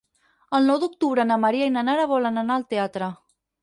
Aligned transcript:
El 0.59 0.65
nou 0.69 0.79
d'octubre 0.85 1.27
na 1.33 1.39
Maria 1.45 1.71
i 1.71 1.77
na 1.79 1.87
Nara 1.91 2.09
volen 2.17 2.47
anar 2.47 2.61
al 2.61 2.71
teatre. 2.77 3.17